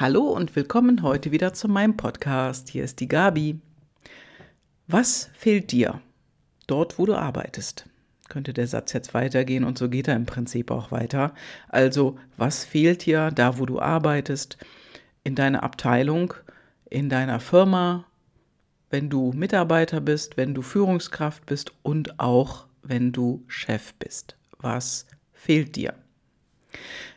Hallo 0.00 0.28
und 0.28 0.54
willkommen 0.54 1.02
heute 1.02 1.32
wieder 1.32 1.54
zu 1.54 1.66
meinem 1.66 1.96
Podcast. 1.96 2.68
Hier 2.68 2.84
ist 2.84 3.00
die 3.00 3.08
Gabi. 3.08 3.58
Was 4.86 5.28
fehlt 5.34 5.72
dir 5.72 6.00
dort, 6.68 7.00
wo 7.00 7.06
du 7.06 7.16
arbeitest? 7.16 7.84
Könnte 8.28 8.52
der 8.52 8.68
Satz 8.68 8.92
jetzt 8.92 9.12
weitergehen 9.12 9.64
und 9.64 9.76
so 9.76 9.88
geht 9.88 10.06
er 10.06 10.14
im 10.14 10.24
Prinzip 10.24 10.70
auch 10.70 10.92
weiter. 10.92 11.34
Also, 11.68 12.16
was 12.36 12.64
fehlt 12.64 13.06
dir 13.06 13.32
da, 13.32 13.58
wo 13.58 13.66
du 13.66 13.80
arbeitest, 13.80 14.56
in 15.24 15.34
deiner 15.34 15.64
Abteilung, 15.64 16.32
in 16.88 17.08
deiner 17.08 17.40
Firma, 17.40 18.04
wenn 18.90 19.10
du 19.10 19.32
Mitarbeiter 19.32 20.00
bist, 20.00 20.36
wenn 20.36 20.54
du 20.54 20.62
Führungskraft 20.62 21.44
bist 21.44 21.72
und 21.82 22.20
auch 22.20 22.68
wenn 22.84 23.10
du 23.10 23.42
Chef 23.48 23.94
bist? 23.94 24.36
Was 24.60 25.08
fehlt 25.32 25.74
dir? 25.74 25.92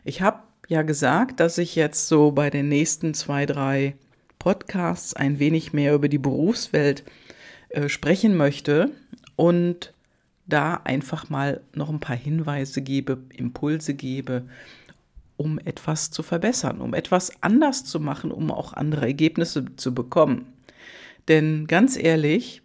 Ich 0.04 0.24
habe 0.24 0.40
ja 0.72 0.84
gesagt, 0.84 1.42
dass 1.42 1.58
ich 1.58 1.76
jetzt 1.76 2.08
so 2.08 2.32
bei 2.32 2.50
den 2.50 2.70
nächsten 2.70 3.14
zwei, 3.14 3.46
drei 3.46 3.94
Podcasts 4.40 5.14
ein 5.14 5.38
wenig 5.38 5.74
mehr 5.74 5.94
über 5.94 6.08
die 6.08 6.18
Berufswelt 6.18 7.04
äh, 7.70 7.90
sprechen 7.90 8.38
möchte 8.38 8.90
und 9.36 9.94
da 10.48 10.76
einfach 10.76 11.30
mal 11.30 11.60
noch 11.76 11.90
ein 11.90 12.00
paar 12.00 12.16
Hinweise 12.16 12.82
gebe, 12.82 13.18
Impulse 13.36 13.96
gebe, 13.96 14.46
um 15.36 15.60
etwas 15.60 16.10
zu 16.10 16.24
verbessern, 16.24 16.80
um 16.80 16.94
etwas 16.94 17.44
anders 17.44 17.84
zu 17.84 18.00
machen, 18.00 18.32
um 18.32 18.50
auch 18.50 18.72
andere 18.72 19.08
Ergebnisse 19.08 19.66
zu 19.76 19.94
bekommen. 19.94 20.54
Denn 21.28 21.68
ganz 21.68 21.98
ehrlich, 21.98 22.62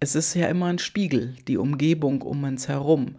es 0.00 0.16
ist 0.16 0.34
ja 0.34 0.48
immer 0.48 0.66
ein 0.66 0.80
Spiegel, 0.80 1.36
die 1.46 1.58
Umgebung 1.58 2.22
um 2.22 2.42
uns 2.42 2.66
herum. 2.66 3.14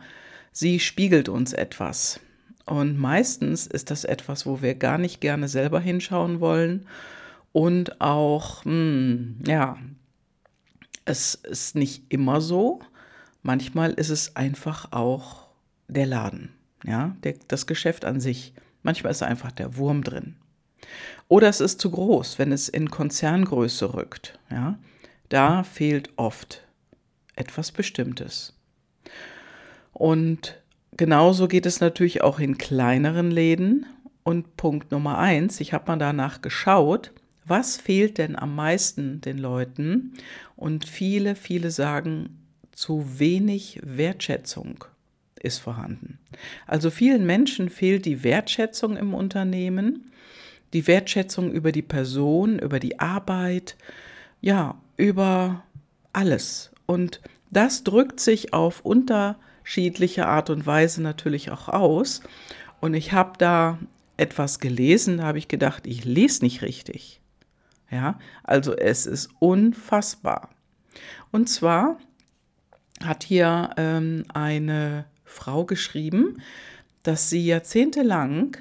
Sie 0.51 0.81
spiegelt 0.81 1.29
uns 1.29 1.53
etwas. 1.53 2.19
Und 2.69 2.99
meistens 2.99 3.65
ist 3.65 3.89
das 3.89 4.03
etwas, 4.03 4.45
wo 4.45 4.61
wir 4.61 4.75
gar 4.75 4.99
nicht 4.99 5.21
gerne 5.21 5.47
selber 5.47 5.79
hinschauen 5.79 6.39
wollen. 6.39 6.85
Und 7.51 7.99
auch, 7.99 8.63
hm, 8.63 9.39
ja, 9.43 9.77
es 11.03 11.33
ist 11.33 11.73
nicht 11.73 12.03
immer 12.09 12.41
so. 12.41 12.81
Manchmal 13.41 13.93
ist 13.93 14.09
es 14.09 14.35
einfach 14.35 14.91
auch 14.91 15.47
der 15.87 16.05
Laden, 16.05 16.53
ja, 16.85 17.15
der, 17.23 17.33
das 17.47 17.65
Geschäft 17.65 18.05
an 18.05 18.19
sich. 18.19 18.53
Manchmal 18.83 19.13
ist 19.13 19.23
einfach 19.23 19.51
der 19.51 19.75
Wurm 19.77 20.03
drin. 20.03 20.35
Oder 21.27 21.49
es 21.49 21.61
ist 21.61 21.81
zu 21.81 21.89
groß, 21.89 22.37
wenn 22.37 22.51
es 22.51 22.69
in 22.69 22.91
Konzerngröße 22.91 23.95
rückt, 23.95 24.37
ja. 24.51 24.77
Da 25.29 25.63
fehlt 25.63 26.11
oft 26.17 26.67
etwas 27.35 27.71
Bestimmtes. 27.71 28.53
Und 29.91 30.58
Genauso 30.99 31.47
geht 31.47 31.65
es 31.65 31.79
natürlich 31.79 32.23
auch 32.23 32.39
in 32.39 32.57
kleineren 32.57 33.31
Läden. 33.31 33.85
Und 34.23 34.57
Punkt 34.57 34.91
Nummer 34.91 35.17
eins, 35.17 35.61
ich 35.61 35.71
habe 35.71 35.85
mal 35.87 35.95
danach 35.95 36.41
geschaut, 36.41 37.13
was 37.45 37.77
fehlt 37.77 38.17
denn 38.17 38.35
am 38.35 38.53
meisten 38.53 39.21
den 39.21 39.37
Leuten? 39.37 40.15
Und 40.57 40.83
viele, 40.83 41.35
viele 41.35 41.71
sagen, 41.71 42.37
zu 42.73 43.17
wenig 43.17 43.79
Wertschätzung 43.81 44.83
ist 45.41 45.59
vorhanden. 45.59 46.19
Also 46.67 46.89
vielen 46.89 47.25
Menschen 47.25 47.69
fehlt 47.69 48.03
die 48.03 48.25
Wertschätzung 48.25 48.97
im 48.97 49.13
Unternehmen, 49.13 50.11
die 50.73 50.85
Wertschätzung 50.85 51.53
über 51.53 51.71
die 51.71 51.81
Person, 51.81 52.59
über 52.59 52.81
die 52.81 52.99
Arbeit, 52.99 53.77
ja, 54.41 54.77
über 54.97 55.63
alles. 56.11 56.71
Und 56.87 57.21
das 57.51 57.85
drückt 57.85 58.19
sich 58.19 58.51
auf 58.51 58.81
unter 58.83 59.37
unterschiedliche 59.69 60.25
Art 60.25 60.49
und 60.49 60.65
Weise 60.65 60.99
natürlich 61.03 61.51
auch 61.51 61.69
aus. 61.69 62.21
Und 62.79 62.95
ich 62.95 63.11
habe 63.11 63.33
da 63.37 63.77
etwas 64.17 64.59
gelesen, 64.59 65.17
da 65.19 65.25
habe 65.25 65.37
ich 65.37 65.47
gedacht, 65.47 65.85
ich 65.85 66.05
lese 66.05 66.43
nicht 66.43 66.63
richtig. 66.63 67.21
Ja, 67.91 68.17
also 68.43 68.75
es 68.75 69.05
ist 69.05 69.29
unfassbar. 69.37 70.49
Und 71.31 71.49
zwar 71.49 71.99
hat 73.03 73.23
hier 73.23 73.69
ähm, 73.77 74.25
eine 74.33 75.05
Frau 75.23 75.65
geschrieben, 75.65 76.41
dass 77.03 77.29
sie 77.29 77.45
jahrzehntelang 77.45 78.57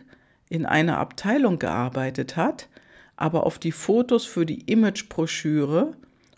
in 0.51 0.67
einer 0.67 0.99
Abteilung 0.99 1.59
gearbeitet 1.59 2.37
hat, 2.37 2.69
aber 3.17 3.47
auf 3.47 3.59
die 3.59 3.73
Fotos 3.73 4.27
für 4.27 4.45
die 4.45 4.61
Imagebroschüre 4.71 5.95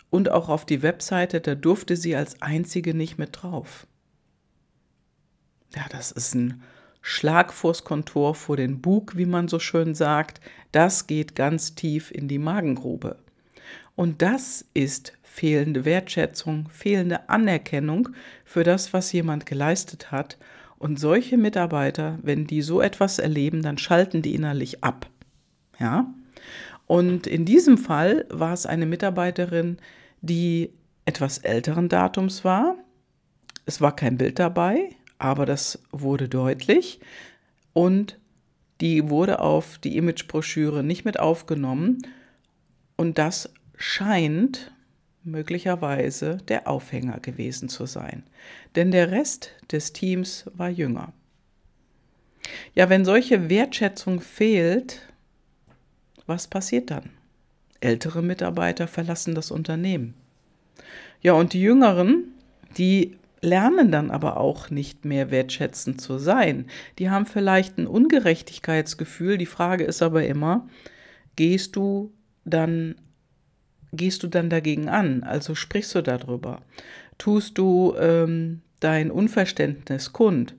und 0.09 0.31
auch 0.31 0.47
auf 0.47 0.65
die 0.65 0.81
Webseite, 0.81 1.41
da 1.41 1.55
durfte 1.55 1.97
sie 1.97 2.15
als 2.15 2.41
einzige 2.41 2.93
nicht 2.93 3.17
mit 3.17 3.41
drauf 3.41 3.85
ja, 5.75 5.85
das 5.89 6.11
ist 6.11 6.35
ein 6.35 6.61
Schlag 7.01 7.51
vors 7.51 7.83
Kontor, 7.83 8.35
vor 8.35 8.57
den 8.57 8.81
Bug, 8.81 9.17
wie 9.17 9.25
man 9.25 9.47
so 9.47 9.59
schön 9.59 9.95
sagt. 9.95 10.39
Das 10.71 11.07
geht 11.07 11.35
ganz 11.35 11.75
tief 11.75 12.11
in 12.11 12.27
die 12.27 12.37
Magengrube. 12.37 13.17
Und 13.95 14.21
das 14.21 14.65
ist 14.73 15.13
fehlende 15.23 15.85
Wertschätzung, 15.85 16.69
fehlende 16.69 17.29
Anerkennung 17.29 18.09
für 18.45 18.63
das, 18.63 18.93
was 18.93 19.11
jemand 19.11 19.45
geleistet 19.45 20.11
hat. 20.11 20.37
Und 20.77 20.99
solche 20.99 21.37
Mitarbeiter, 21.37 22.19
wenn 22.21 22.47
die 22.47 22.61
so 22.61 22.81
etwas 22.81 23.19
erleben, 23.19 23.61
dann 23.61 23.77
schalten 23.77 24.21
die 24.21 24.35
innerlich 24.35 24.83
ab. 24.83 25.07
Ja? 25.79 26.13
Und 26.87 27.27
in 27.27 27.45
diesem 27.45 27.77
Fall 27.77 28.25
war 28.29 28.53
es 28.53 28.65
eine 28.65 28.85
Mitarbeiterin, 28.85 29.77
die 30.21 30.71
etwas 31.05 31.37
älteren 31.39 31.87
Datums 31.87 32.43
war. 32.43 32.75
Es 33.65 33.79
war 33.79 33.95
kein 33.95 34.17
Bild 34.17 34.39
dabei, 34.39 34.89
aber 35.21 35.45
das 35.45 35.79
wurde 35.91 36.27
deutlich 36.27 36.99
und 37.73 38.17
die 38.81 39.11
wurde 39.11 39.39
auf 39.39 39.77
die 39.77 39.95
Imagebroschüre 39.95 40.83
nicht 40.83 41.05
mit 41.05 41.19
aufgenommen 41.19 41.99
und 42.95 43.19
das 43.19 43.53
scheint 43.75 44.71
möglicherweise 45.23 46.37
der 46.47 46.67
Aufhänger 46.67 47.19
gewesen 47.19 47.69
zu 47.69 47.85
sein, 47.85 48.23
denn 48.75 48.89
der 48.89 49.11
Rest 49.11 49.51
des 49.71 49.93
Teams 49.93 50.45
war 50.55 50.69
jünger. 50.69 51.13
Ja, 52.73 52.89
wenn 52.89 53.05
solche 53.05 53.47
Wertschätzung 53.47 54.21
fehlt, 54.21 55.07
was 56.25 56.47
passiert 56.47 56.89
dann? 56.89 57.11
Ältere 57.79 58.23
Mitarbeiter 58.23 58.87
verlassen 58.87 59.35
das 59.35 59.51
Unternehmen. 59.51 60.15
Ja, 61.21 61.33
und 61.33 61.53
die 61.53 61.61
Jüngeren, 61.61 62.33
die 62.79 63.17
lernen 63.41 63.91
dann 63.91 64.11
aber 64.11 64.37
auch 64.37 64.69
nicht 64.69 65.03
mehr 65.05 65.31
wertschätzend 65.31 65.99
zu 65.99 66.19
sein. 66.19 66.67
Die 66.99 67.09
haben 67.09 67.25
vielleicht 67.25 67.77
ein 67.77 67.87
Ungerechtigkeitsgefühl. 67.87 69.37
Die 69.37 69.45
Frage 69.45 69.83
ist 69.83 70.01
aber 70.01 70.25
immer, 70.25 70.67
gehst 71.35 71.75
du 71.75 72.13
dann 72.45 72.95
gehst 73.91 74.23
du 74.23 74.27
dann 74.27 74.49
dagegen 74.49 74.89
an? 74.89 75.23
Also 75.23 75.55
sprichst 75.55 75.93
du 75.95 76.01
darüber? 76.01 76.61
Tust 77.17 77.57
du 77.57 77.93
ähm, 77.99 78.61
dein 78.79 79.11
Unverständnis 79.11 80.13
kund? 80.13 80.55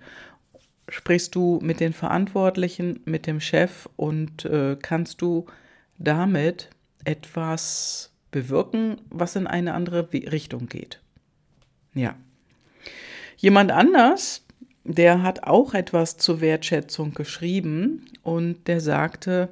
Sprichst 0.88 1.34
du 1.34 1.58
mit 1.62 1.80
den 1.80 1.92
Verantwortlichen, 1.92 3.00
mit 3.04 3.26
dem 3.26 3.40
Chef 3.40 3.88
und 3.96 4.44
äh, 4.44 4.76
kannst 4.80 5.22
du 5.22 5.46
damit 5.98 6.68
etwas 7.04 8.12
bewirken, 8.30 9.00
was 9.08 9.36
in 9.36 9.46
eine 9.46 9.74
andere 9.74 10.12
Richtung 10.12 10.66
geht? 10.66 11.00
Ja. 11.94 12.16
Jemand 13.36 13.72
anders, 13.72 14.44
der 14.84 15.22
hat 15.22 15.44
auch 15.44 15.74
etwas 15.74 16.16
zur 16.16 16.40
Wertschätzung 16.40 17.14
geschrieben 17.14 18.06
und 18.22 18.66
der 18.68 18.80
sagte, 18.80 19.48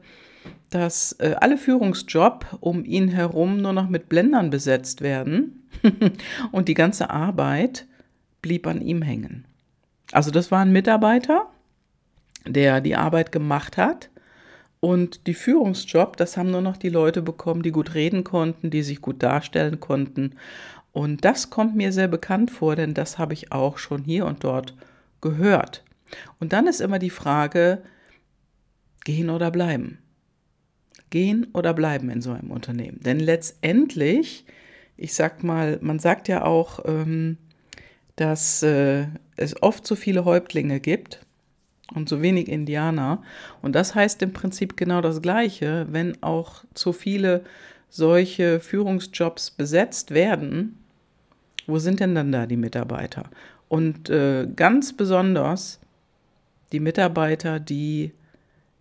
dass 0.71 1.13
äh, 1.19 1.35
alle 1.41 1.59
Führungsjob 1.59 2.59
um 2.61 2.85
ihn 2.85 3.09
herum 3.09 3.61
nur 3.61 3.73
noch 3.73 3.89
mit 3.89 4.09
Blendern 4.09 4.51
besetzt 4.51 5.01
werden 5.01 5.69
und 6.53 6.69
die 6.69 6.75
ganze 6.75 7.11
Arbeit 7.11 7.87
blieb 8.43 8.67
an 8.67 8.81
ihm 8.81 9.03
hängen. 9.03 9.45
Also 10.13 10.31
das 10.31 10.51
war 10.51 10.61
ein 10.61 10.73
Mitarbeiter, 10.73 11.47
der 12.47 12.81
die 12.81 12.97
Arbeit 12.97 13.33
gemacht 13.33 13.77
hat 13.77 14.11
und 14.81 15.27
die 15.27 15.35
Führungsjob, 15.35 16.17
das 16.17 16.37
haben 16.37 16.51
nur 16.51 16.63
noch 16.63 16.77
die 16.77 16.89
Leute 16.89 17.23
bekommen, 17.23 17.63
die 17.63 17.71
gut 17.71 17.95
reden 17.95 18.25
konnten, 18.25 18.71
die 18.71 18.83
sich 18.83 19.01
gut 19.01 19.23
darstellen 19.23 19.79
konnten 19.79 20.37
und 20.93 21.25
das 21.25 21.51
kommt 21.51 21.77
mir 21.77 21.93
sehr 21.93 22.09
bekannt 22.09 22.51
vor, 22.51 22.77
denn 22.77 22.95
das 22.95 23.19
habe 23.19 23.35
ich 23.35 23.53
auch 23.53 23.79
schon 23.79 24.03
hier 24.03 24.27
und 24.27 24.45
dort 24.45 24.75
gehört. 25.21 25.85
Und 26.41 26.53
dann 26.53 26.67
ist 26.67 26.81
immer 26.81 26.99
die 26.99 27.11
Frage, 27.11 27.83
gehen 29.05 29.31
oder 29.31 29.51
bleiben. 29.51 29.99
Gehen 31.11 31.49
oder 31.53 31.75
bleiben 31.75 32.11
in 32.11 32.21
so 32.21 32.33
einem 32.33 32.51
Unternehmen. 32.51 33.01
Denn 33.01 33.21
letztendlich, 33.21 34.45
ich 34.97 35.15
sag 35.15 35.43
mal, 35.43 35.79
man 35.81 35.99
sagt 35.99 36.29
ja 36.29 36.45
auch, 36.45 36.81
ähm, 36.85 37.39
dass 38.17 38.63
äh, 38.63 39.07
es 39.37 39.63
oft 39.63 39.87
so 39.87 39.97
viele 39.97 40.25
Häuptlinge 40.25 40.81
gibt 40.81 41.25
und 41.95 42.09
so 42.09 42.23
wenig 42.23 42.49
Indianer. 42.49 43.23
Und 43.63 43.75
das 43.75 43.95
heißt 43.95 44.23
im 44.23 44.33
Prinzip 44.33 44.77
genau 44.77 45.01
das 45.01 45.23
Gleiche, 45.23 45.87
wenn 45.91 46.23
auch 46.23 46.65
zu 46.75 46.93
viele 46.93 47.45
solche 47.91 48.61
Führungsjobs 48.61 49.51
besetzt 49.51 50.13
werden, 50.13 50.79
wo 51.67 51.79
sind 51.79 52.01
denn 52.01 52.15
dann 52.15 52.33
da 52.33 52.47
die 52.47 52.57
Mitarbeiter? 52.57 53.25
Und 53.69 54.09
äh, 54.09 54.49
ganz 54.57 54.97
besonders 54.97 55.81
die 56.73 56.81
Mitarbeiter, 56.81 57.61
die 57.61 58.13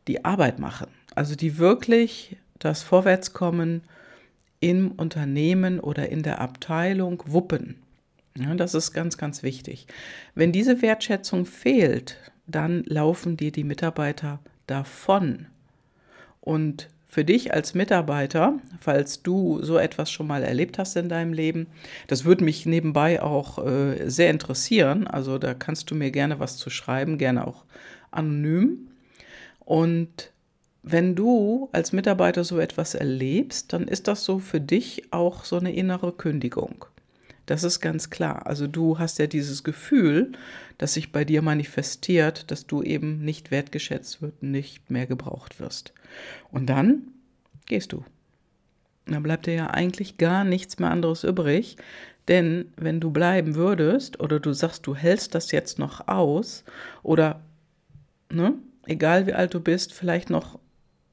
die 0.07 0.23
Arbeit 0.23 0.59
machen. 0.59 0.87
Also 1.15 1.35
die 1.35 1.57
wirklich 1.57 2.37
das 2.59 2.83
Vorwärtskommen 2.83 3.81
im 4.59 4.91
Unternehmen 4.91 5.79
oder 5.79 6.09
in 6.09 6.23
der 6.23 6.41
Abteilung 6.41 7.23
wuppen. 7.25 7.75
Ja, 8.35 8.55
das 8.55 8.73
ist 8.73 8.93
ganz, 8.93 9.17
ganz 9.17 9.43
wichtig. 9.43 9.87
Wenn 10.35 10.51
diese 10.51 10.81
Wertschätzung 10.81 11.45
fehlt, 11.45 12.17
dann 12.47 12.83
laufen 12.85 13.37
dir 13.37 13.51
die 13.51 13.63
Mitarbeiter 13.63 14.39
davon. 14.67 15.47
Und 16.41 16.89
für 17.09 17.25
dich 17.25 17.53
als 17.53 17.73
Mitarbeiter, 17.73 18.59
falls 18.79 19.23
du 19.23 19.63
so 19.63 19.79
etwas 19.79 20.11
schon 20.11 20.27
mal 20.27 20.43
erlebt 20.43 20.77
hast 20.77 20.95
in 20.95 21.09
deinem 21.09 21.33
Leben, 21.33 21.65
das 22.05 22.23
würde 22.23 22.43
mich 22.43 22.67
nebenbei 22.67 23.21
auch 23.21 23.65
äh, 23.65 24.07
sehr 24.07 24.29
interessieren. 24.29 25.07
Also 25.07 25.39
da 25.39 25.55
kannst 25.55 25.89
du 25.89 25.95
mir 25.95 26.11
gerne 26.11 26.39
was 26.39 26.57
zu 26.57 26.69
schreiben, 26.69 27.17
gerne 27.17 27.47
auch 27.47 27.65
anonym. 28.11 28.89
Und 29.65 30.31
wenn 30.83 31.15
du 31.15 31.69
als 31.71 31.93
Mitarbeiter 31.93 32.43
so 32.43 32.59
etwas 32.59 32.93
erlebst, 32.93 33.73
dann 33.73 33.87
ist 33.87 34.07
das 34.07 34.23
so 34.23 34.37
für 34.37 34.61
dich 34.61 35.11
auch 35.11 35.45
so 35.45 35.57
eine 35.57 35.73
innere 35.73 36.11
Kündigung. 36.11 36.85
Das 37.49 37.63
ist 37.63 37.79
ganz 37.79 38.11
klar. 38.11 38.45
Also 38.45 38.67
du 38.67 38.99
hast 38.99 39.17
ja 39.17 39.25
dieses 39.25 39.63
Gefühl, 39.63 40.33
das 40.77 40.93
sich 40.93 41.11
bei 41.11 41.25
dir 41.25 41.41
manifestiert, 41.41 42.51
dass 42.51 42.67
du 42.67 42.83
eben 42.83 43.25
nicht 43.25 43.49
wertgeschätzt 43.49 44.21
wird, 44.21 44.43
nicht 44.43 44.91
mehr 44.91 45.07
gebraucht 45.07 45.59
wirst. 45.59 45.91
Und 46.51 46.67
dann 46.67 47.07
gehst 47.65 47.91
du. 47.91 48.05
dann 49.07 49.23
bleibt 49.23 49.47
dir 49.47 49.55
ja 49.55 49.67
eigentlich 49.71 50.19
gar 50.19 50.43
nichts 50.43 50.77
mehr 50.77 50.91
anderes 50.91 51.23
übrig, 51.23 51.77
denn 52.27 52.71
wenn 52.77 52.99
du 52.99 53.09
bleiben 53.09 53.55
würdest 53.55 54.19
oder 54.19 54.39
du 54.39 54.53
sagst, 54.53 54.85
du 54.85 54.95
hältst 54.95 55.33
das 55.33 55.51
jetzt 55.51 55.79
noch 55.79 56.07
aus 56.07 56.63
oder, 57.01 57.41
ne, 58.31 58.53
egal 58.85 59.25
wie 59.25 59.33
alt 59.33 59.55
du 59.55 59.59
bist, 59.59 59.91
vielleicht 59.91 60.29
noch 60.29 60.59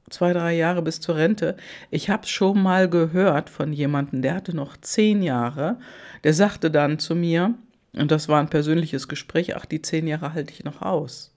zwei, 0.09 0.33
drei 0.33 0.55
Jahre 0.55 0.81
bis 0.81 0.99
zur 0.99 1.15
Rente. 1.15 1.57
Ich 1.91 2.09
habe 2.09 2.27
schon 2.27 2.61
mal 2.61 2.89
gehört 2.89 3.49
von 3.49 3.73
jemandem, 3.73 4.21
der 4.21 4.35
hatte 4.35 4.55
noch 4.55 4.77
zehn 4.77 5.21
Jahre, 5.21 5.77
der 6.23 6.33
sagte 6.33 6.71
dann 6.71 6.99
zu 6.99 7.15
mir, 7.15 7.55
und 7.93 8.11
das 8.11 8.27
war 8.27 8.39
ein 8.39 8.49
persönliches 8.49 9.07
Gespräch, 9.07 9.55
ach, 9.55 9.65
die 9.65 9.81
zehn 9.81 10.07
Jahre 10.07 10.33
halte 10.33 10.53
ich 10.53 10.63
noch 10.63 10.81
aus. 10.81 11.33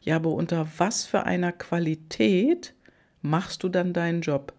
Ja, 0.00 0.16
aber 0.16 0.30
unter 0.30 0.66
was 0.78 1.04
für 1.04 1.24
einer 1.24 1.52
Qualität 1.52 2.74
machst 3.22 3.62
du 3.62 3.68
dann 3.68 3.92
deinen 3.92 4.22
Job? 4.22 4.52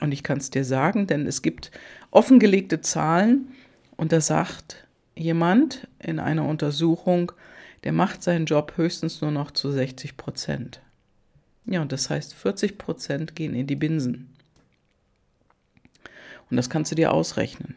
Und 0.00 0.12
ich 0.12 0.22
kann 0.22 0.38
es 0.38 0.50
dir 0.50 0.64
sagen, 0.64 1.06
denn 1.06 1.26
es 1.26 1.42
gibt 1.42 1.70
offengelegte 2.10 2.80
Zahlen 2.80 3.52
und 3.96 4.12
da 4.12 4.20
sagt 4.20 4.86
jemand 5.14 5.86
in 5.98 6.18
einer 6.18 6.46
Untersuchung, 6.46 7.32
der 7.84 7.92
macht 7.92 8.22
seinen 8.22 8.46
Job 8.46 8.72
höchstens 8.76 9.20
nur 9.20 9.30
noch 9.30 9.50
zu 9.50 9.70
60 9.70 10.16
Prozent. 10.16 10.80
Ja, 11.66 11.82
und 11.82 11.92
das 11.92 12.10
heißt, 12.10 12.34
40 12.34 12.78
Prozent 12.78 13.34
gehen 13.34 13.54
in 13.54 13.66
die 13.66 13.76
Binsen. 13.76 14.34
Und 16.50 16.56
das 16.56 16.68
kannst 16.68 16.92
du 16.92 16.96
dir 16.96 17.12
ausrechnen. 17.12 17.74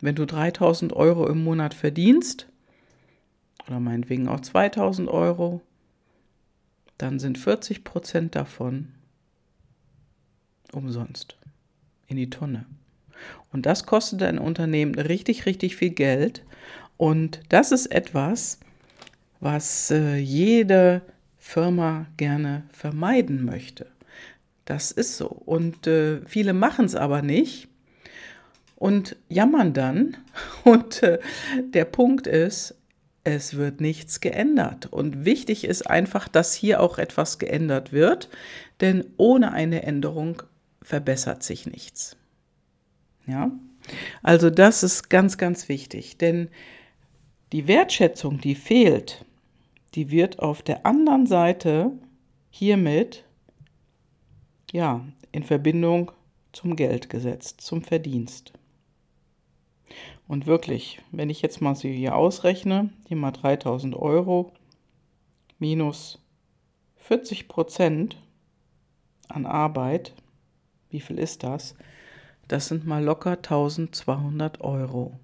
Wenn 0.00 0.14
du 0.14 0.24
3000 0.24 0.92
Euro 0.92 1.28
im 1.28 1.44
Monat 1.44 1.74
verdienst, 1.74 2.46
oder 3.66 3.80
meinetwegen 3.80 4.28
auch 4.28 4.40
2000 4.40 5.08
Euro, 5.08 5.60
dann 6.96 7.18
sind 7.18 7.38
40 7.38 7.84
Prozent 7.84 8.34
davon 8.34 8.88
umsonst 10.72 11.36
in 12.06 12.16
die 12.16 12.30
Tonne. 12.30 12.64
Und 13.52 13.66
das 13.66 13.86
kostet 13.86 14.22
ein 14.22 14.38
Unternehmen 14.38 14.94
richtig, 14.94 15.46
richtig 15.46 15.76
viel 15.76 15.90
Geld. 15.90 16.44
Und 16.96 17.40
das 17.48 17.72
ist 17.72 17.86
etwas, 17.86 18.58
was 19.40 19.90
äh, 19.90 20.16
jede 20.16 21.02
Firma 21.48 22.04
gerne 22.18 22.64
vermeiden 22.72 23.42
möchte. 23.42 23.86
Das 24.66 24.90
ist 24.90 25.16
so. 25.16 25.28
Und 25.28 25.86
äh, 25.86 26.20
viele 26.26 26.52
machen 26.52 26.84
es 26.84 26.94
aber 26.94 27.22
nicht 27.22 27.68
und 28.76 29.16
jammern 29.30 29.72
dann. 29.72 30.18
Und 30.64 31.02
äh, 31.02 31.18
der 31.72 31.86
Punkt 31.86 32.26
ist, 32.26 32.74
es 33.24 33.56
wird 33.56 33.80
nichts 33.80 34.20
geändert. 34.20 34.92
Und 34.92 35.24
wichtig 35.24 35.64
ist 35.64 35.88
einfach, 35.88 36.28
dass 36.28 36.52
hier 36.52 36.82
auch 36.82 36.98
etwas 36.98 37.38
geändert 37.38 37.94
wird, 37.94 38.28
denn 38.82 39.06
ohne 39.16 39.52
eine 39.52 39.84
Änderung 39.84 40.42
verbessert 40.82 41.42
sich 41.42 41.64
nichts. 41.64 42.18
Ja? 43.26 43.50
Also 44.22 44.50
das 44.50 44.82
ist 44.82 45.08
ganz, 45.08 45.38
ganz 45.38 45.70
wichtig, 45.70 46.18
denn 46.18 46.48
die 47.52 47.66
Wertschätzung, 47.66 48.38
die 48.38 48.54
fehlt, 48.54 49.24
die 49.94 50.10
wird 50.10 50.38
auf 50.38 50.62
der 50.62 50.86
anderen 50.86 51.26
Seite 51.26 51.92
hiermit 52.50 53.24
ja 54.72 55.04
in 55.32 55.42
Verbindung 55.42 56.12
zum 56.52 56.76
Geld 56.76 57.08
gesetzt, 57.08 57.60
zum 57.60 57.82
Verdienst. 57.82 58.52
Und 60.26 60.46
wirklich, 60.46 61.00
wenn 61.10 61.30
ich 61.30 61.40
jetzt 61.40 61.60
mal 61.60 61.74
sie 61.74 61.92
hier 61.92 62.14
ausrechne, 62.14 62.90
hier 63.06 63.16
mal 63.16 63.30
3000 63.30 63.96
Euro 63.96 64.52
minus 65.58 66.20
40 66.96 67.48
Prozent 67.48 68.18
an 69.28 69.46
Arbeit, 69.46 70.14
wie 70.90 71.00
viel 71.00 71.18
ist 71.18 71.42
das? 71.42 71.74
Das 72.46 72.68
sind 72.68 72.86
mal 72.86 73.02
locker 73.02 73.32
1200 73.32 74.60
Euro. 74.60 75.18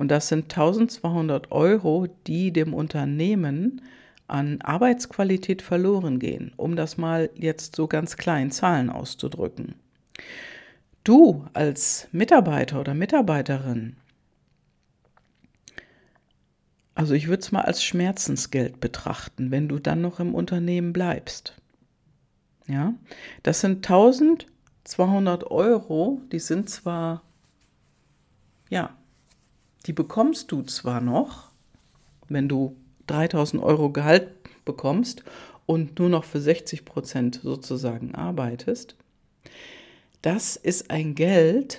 Und 0.00 0.08
das 0.08 0.28
sind 0.28 0.44
1200 0.44 1.52
Euro, 1.52 2.06
die 2.26 2.54
dem 2.54 2.72
Unternehmen 2.72 3.82
an 4.28 4.62
Arbeitsqualität 4.62 5.60
verloren 5.60 6.18
gehen, 6.18 6.54
um 6.56 6.74
das 6.74 6.96
mal 6.96 7.28
jetzt 7.34 7.76
so 7.76 7.86
ganz 7.86 8.16
klein 8.16 8.50
Zahlen 8.50 8.88
auszudrücken. 8.88 9.74
Du 11.04 11.44
als 11.52 12.08
Mitarbeiter 12.12 12.80
oder 12.80 12.94
Mitarbeiterin 12.94 13.96
also 16.94 17.12
ich 17.12 17.28
würde 17.28 17.42
es 17.42 17.52
mal 17.52 17.62
als 17.62 17.84
Schmerzensgeld 17.84 18.80
betrachten, 18.80 19.50
wenn 19.50 19.68
du 19.68 19.78
dann 19.78 20.00
noch 20.00 20.18
im 20.18 20.34
Unternehmen 20.34 20.94
bleibst. 20.94 21.60
Ja, 22.66 22.94
das 23.42 23.60
sind 23.60 23.84
1200 23.86 25.50
Euro, 25.50 26.22
die 26.32 26.38
sind 26.38 26.70
zwar, 26.70 27.22
ja, 28.70 28.96
die 29.86 29.92
bekommst 29.92 30.52
du 30.52 30.62
zwar 30.62 31.00
noch, 31.00 31.50
wenn 32.28 32.48
du 32.48 32.76
3000 33.06 33.62
Euro 33.62 33.90
Gehalt 33.90 34.28
bekommst 34.64 35.24
und 35.66 35.98
nur 35.98 36.08
noch 36.08 36.24
für 36.24 36.40
60 36.40 36.84
Prozent 36.84 37.40
sozusagen 37.42 38.14
arbeitest. 38.14 38.96
Das 40.22 40.56
ist 40.56 40.90
ein 40.90 41.14
Geld, 41.14 41.78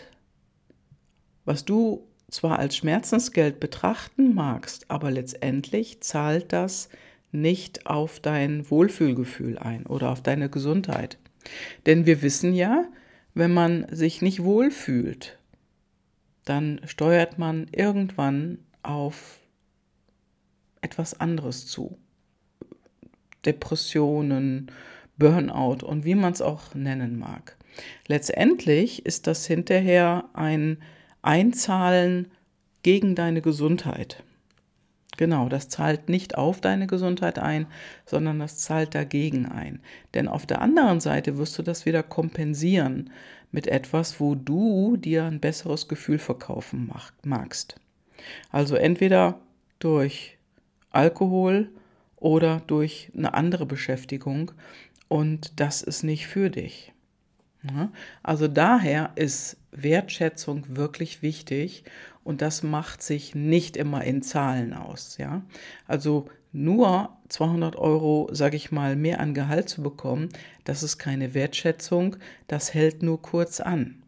was 1.45 1.65
du 1.65 2.07
zwar 2.29 2.59
als 2.59 2.75
Schmerzensgeld 2.75 3.59
betrachten 3.59 4.33
magst, 4.33 4.89
aber 4.89 5.11
letztendlich 5.11 6.01
zahlt 6.01 6.53
das 6.53 6.89
nicht 7.31 7.85
auf 7.85 8.19
dein 8.19 8.69
Wohlfühlgefühl 8.69 9.57
ein 9.57 9.85
oder 9.85 10.09
auf 10.09 10.21
deine 10.21 10.49
Gesundheit. 10.49 11.17
Denn 11.85 12.05
wir 12.05 12.21
wissen 12.21 12.53
ja, 12.53 12.85
wenn 13.33 13.53
man 13.53 13.85
sich 13.91 14.21
nicht 14.21 14.43
wohlfühlt, 14.43 15.37
dann 16.45 16.81
steuert 16.85 17.37
man 17.37 17.67
irgendwann 17.71 18.59
auf 18.83 19.39
etwas 20.81 21.19
anderes 21.19 21.67
zu. 21.67 21.97
Depressionen, 23.45 24.71
Burnout 25.17 25.85
und 25.85 26.05
wie 26.05 26.15
man 26.15 26.33
es 26.33 26.41
auch 26.41 26.73
nennen 26.73 27.17
mag. 27.17 27.57
Letztendlich 28.07 29.05
ist 29.05 29.27
das 29.27 29.45
hinterher 29.45 30.25
ein 30.33 30.77
einzahlen 31.21 32.31
gegen 32.83 33.15
deine 33.15 33.41
Gesundheit. 33.41 34.23
Genau, 35.21 35.49
das 35.49 35.69
zahlt 35.69 36.09
nicht 36.09 36.35
auf 36.35 36.61
deine 36.61 36.87
Gesundheit 36.87 37.37
ein, 37.37 37.67
sondern 38.07 38.39
das 38.39 38.57
zahlt 38.57 38.95
dagegen 38.95 39.45
ein. 39.45 39.79
Denn 40.15 40.27
auf 40.27 40.47
der 40.47 40.63
anderen 40.63 40.99
Seite 40.99 41.37
wirst 41.37 41.59
du 41.59 41.61
das 41.61 41.85
wieder 41.85 42.01
kompensieren 42.01 43.11
mit 43.51 43.67
etwas, 43.67 44.19
wo 44.19 44.33
du 44.33 44.97
dir 44.97 45.25
ein 45.25 45.39
besseres 45.39 45.87
Gefühl 45.87 46.17
verkaufen 46.17 46.91
magst. 47.21 47.75
Also 48.49 48.73
entweder 48.73 49.39
durch 49.77 50.39
Alkohol 50.89 51.69
oder 52.15 52.63
durch 52.65 53.11
eine 53.15 53.35
andere 53.35 53.67
Beschäftigung 53.67 54.53
und 55.07 55.59
das 55.59 55.83
ist 55.83 56.01
nicht 56.01 56.25
für 56.25 56.49
dich. 56.49 56.93
Also 58.23 58.47
daher 58.47 59.11
ist 59.13 59.57
Wertschätzung 59.71 60.65
wirklich 60.67 61.21
wichtig 61.21 61.83
und 62.23 62.41
das 62.41 62.63
macht 62.63 63.01
sich 63.01 63.35
nicht 63.35 63.77
immer 63.77 64.03
in 64.03 64.21
Zahlen 64.21 64.73
aus. 64.73 65.17
Ja? 65.17 65.41
Also 65.87 66.27
nur 66.51 67.17
200 67.29 67.75
Euro, 67.75 68.29
sage 68.31 68.57
ich 68.57 68.71
mal, 68.71 68.95
mehr 68.95 69.19
an 69.19 69.33
Gehalt 69.33 69.69
zu 69.69 69.81
bekommen, 69.81 70.29
das 70.63 70.83
ist 70.83 70.97
keine 70.97 71.33
Wertschätzung, 71.33 72.17
das 72.47 72.73
hält 72.73 73.03
nur 73.03 73.21
kurz 73.21 73.59
an. 73.59 74.03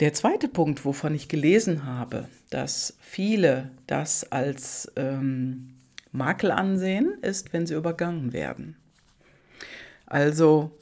Der 0.00 0.12
zweite 0.14 0.48
Punkt, 0.48 0.84
wovon 0.84 1.14
ich 1.14 1.28
gelesen 1.28 1.86
habe, 1.86 2.28
dass 2.50 2.96
viele 3.00 3.70
das 3.86 4.30
als 4.32 4.90
ähm, 4.96 5.74
Makel 6.10 6.50
ansehen, 6.50 7.18
ist, 7.22 7.52
wenn 7.52 7.66
sie 7.66 7.74
übergangen 7.74 8.32
werden. 8.32 8.76
Also 10.06 10.76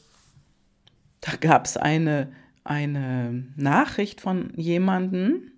da 1.20 1.32
gab 1.36 1.66
es 1.66 1.76
eine, 1.76 2.32
eine 2.64 3.44
Nachricht 3.56 4.20
von 4.20 4.52
jemandem, 4.56 5.52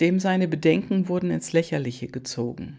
dem 0.00 0.20
seine 0.20 0.48
Bedenken 0.48 1.08
wurden 1.08 1.30
ins 1.30 1.52
Lächerliche 1.52 2.08
gezogen. 2.08 2.78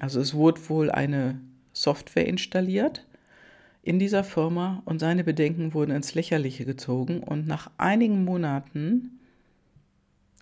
Also 0.00 0.20
es 0.20 0.34
wurde 0.34 0.68
wohl 0.68 0.90
eine 0.90 1.40
Software 1.72 2.26
installiert 2.26 3.06
in 3.86 4.00
dieser 4.00 4.24
Firma 4.24 4.82
und 4.84 4.98
seine 4.98 5.22
Bedenken 5.22 5.72
wurden 5.72 5.92
ins 5.92 6.14
Lächerliche 6.14 6.64
gezogen 6.64 7.20
und 7.20 7.46
nach 7.46 7.70
einigen 7.78 8.24
Monaten 8.24 9.20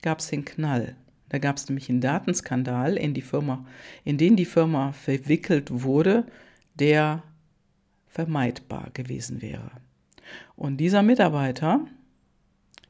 gab 0.00 0.20
es 0.20 0.28
den 0.28 0.46
Knall. 0.46 0.96
Da 1.28 1.38
gab 1.38 1.58
es 1.58 1.68
nämlich 1.68 1.90
einen 1.90 2.00
Datenskandal 2.00 2.96
in 2.96 3.12
die 3.12 3.20
Firma, 3.20 3.66
in 4.04 4.16
den 4.16 4.36
die 4.36 4.46
Firma 4.46 4.92
verwickelt 4.92 5.82
wurde, 5.82 6.24
der 6.74 7.22
vermeidbar 8.06 8.88
gewesen 8.94 9.42
wäre. 9.42 9.72
Und 10.56 10.78
dieser 10.78 11.02
Mitarbeiter, 11.02 11.86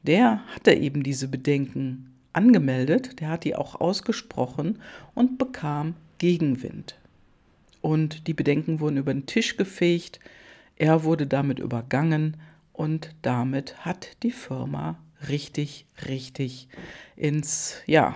der 0.03 0.41
hatte 0.53 0.73
eben 0.73 1.03
diese 1.03 1.27
Bedenken 1.27 2.13
angemeldet, 2.33 3.19
der 3.19 3.29
hat 3.29 3.43
die 3.43 3.55
auch 3.55 3.79
ausgesprochen 3.79 4.79
und 5.13 5.37
bekam 5.37 5.95
Gegenwind. 6.17 6.95
Und 7.81 8.27
die 8.27 8.33
Bedenken 8.33 8.79
wurden 8.79 8.97
über 8.97 9.13
den 9.13 9.25
Tisch 9.25 9.57
gefegt, 9.57 10.19
er 10.77 11.03
wurde 11.03 11.27
damit 11.27 11.59
übergangen 11.59 12.37
und 12.73 13.15
damit 13.21 13.85
hat 13.85 14.17
die 14.23 14.31
Firma 14.31 14.97
richtig, 15.29 15.85
richtig 16.07 16.67
ins, 17.15 17.81
ja, 17.85 18.15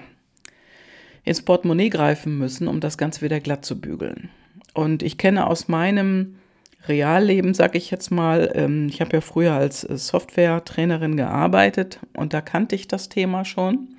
ins 1.23 1.41
Portemonnaie 1.43 1.89
greifen 1.89 2.37
müssen, 2.37 2.67
um 2.67 2.79
das 2.79 2.97
Ganze 2.97 3.21
wieder 3.21 3.39
glatt 3.39 3.63
zu 3.63 3.79
bügeln. 3.79 4.29
Und 4.73 5.03
ich 5.03 5.17
kenne 5.17 5.47
aus 5.47 5.67
meinem 5.67 6.38
Realleben, 6.87 7.53
sage 7.53 7.77
ich 7.77 7.91
jetzt 7.91 8.09
mal, 8.09 8.51
ähm, 8.55 8.87
ich 8.87 9.01
habe 9.01 9.17
ja 9.17 9.21
früher 9.21 9.53
als 9.53 9.83
äh, 9.83 9.97
Software-Trainerin 9.97 11.17
gearbeitet 11.17 11.99
und 12.15 12.33
da 12.33 12.41
kannte 12.41 12.75
ich 12.75 12.87
das 12.87 13.09
Thema 13.09 13.45
schon. 13.45 13.95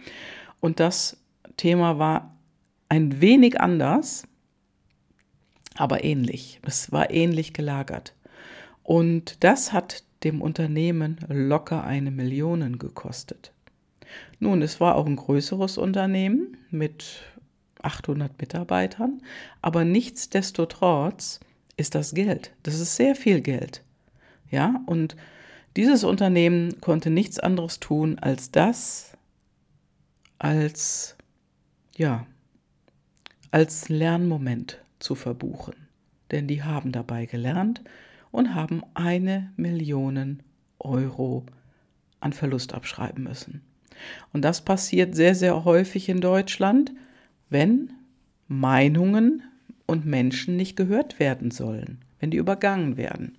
Und 0.60 0.80
das 0.80 1.18
Thema 1.56 1.98
war 1.98 2.36
ein 2.88 3.20
wenig 3.20 3.60
anders, 3.60 4.24
aber 5.76 6.04
ähnlich. 6.04 6.60
Es 6.66 6.90
war 6.90 7.10
ähnlich 7.10 7.52
gelagert. 7.52 8.14
Und 8.82 9.44
das 9.44 9.72
hat 9.72 10.04
dem 10.24 10.42
Unternehmen 10.42 11.18
locker 11.28 11.84
eine 11.84 12.10
Million 12.10 12.78
gekostet. 12.78 13.52
Nun, 14.38 14.62
es 14.62 14.80
war 14.80 14.96
auch 14.96 15.06
ein 15.06 15.16
größeres 15.16 15.78
Unternehmen 15.78 16.56
mit 16.70 17.22
800 17.82 18.38
Mitarbeitern, 18.40 19.22
aber 19.62 19.84
nichtsdestotrotz 19.84 21.40
ist 21.80 21.94
das 21.94 22.14
Geld. 22.14 22.52
Das 22.62 22.78
ist 22.78 22.96
sehr 22.96 23.16
viel 23.16 23.40
Geld. 23.40 23.82
Ja, 24.50 24.82
und 24.86 25.16
dieses 25.76 26.04
Unternehmen 26.04 26.80
konnte 26.80 27.10
nichts 27.10 27.38
anderes 27.38 27.80
tun 27.80 28.18
als 28.18 28.50
das, 28.50 29.16
als, 30.38 31.16
ja, 31.96 32.26
als 33.50 33.88
Lernmoment 33.88 34.78
zu 34.98 35.14
verbuchen. 35.14 35.74
Denn 36.30 36.46
die 36.46 36.62
haben 36.62 36.92
dabei 36.92 37.26
gelernt 37.26 37.82
und 38.30 38.54
haben 38.54 38.82
eine 38.94 39.52
Million 39.56 40.42
Euro 40.78 41.46
an 42.20 42.32
Verlust 42.32 42.74
abschreiben 42.74 43.24
müssen. 43.24 43.62
Und 44.32 44.42
das 44.42 44.64
passiert 44.64 45.14
sehr, 45.14 45.34
sehr 45.34 45.64
häufig 45.64 46.08
in 46.08 46.20
Deutschland, 46.20 46.92
wenn 47.48 47.92
Meinungen 48.48 49.42
und 49.90 50.06
Menschen 50.06 50.56
nicht 50.56 50.76
gehört 50.76 51.18
werden 51.18 51.50
sollen, 51.50 51.98
wenn 52.20 52.30
die 52.30 52.38
übergangen 52.38 52.96
werden. 52.96 53.36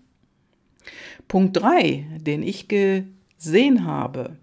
Punkt 1.27 1.57
3, 1.57 2.05
den 2.19 2.43
ich 2.43 2.67
gesehen 2.67 3.85
habe, 3.85 4.37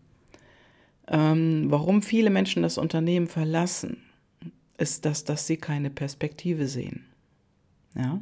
ähm, 1.06 1.66
warum 1.68 2.02
viele 2.02 2.30
Menschen 2.30 2.62
das 2.62 2.78
Unternehmen 2.78 3.26
verlassen, 3.26 3.98
ist 4.78 5.04
das, 5.04 5.24
dass 5.24 5.46
sie 5.46 5.56
keine 5.56 5.90
Perspektive 5.90 6.66
sehen. 6.66 7.04
Ja? 7.94 8.20